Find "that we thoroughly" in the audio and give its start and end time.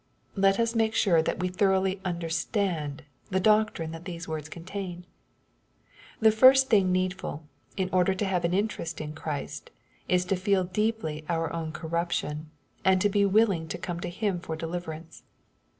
1.21-2.01